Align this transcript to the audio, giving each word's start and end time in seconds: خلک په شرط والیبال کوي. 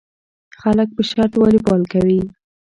خلک 0.61 0.87
په 0.95 1.01
شرط 1.09 1.31
والیبال 1.37 1.81
کوي. 1.93 2.21